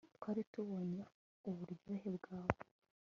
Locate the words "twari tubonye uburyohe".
0.17-2.09